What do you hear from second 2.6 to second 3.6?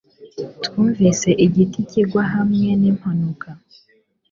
nimpanuka